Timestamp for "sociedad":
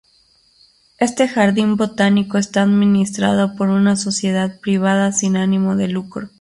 3.95-4.59